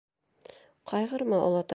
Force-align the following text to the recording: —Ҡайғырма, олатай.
—Ҡайғырма, 0.93 1.43
олатай. 1.51 1.67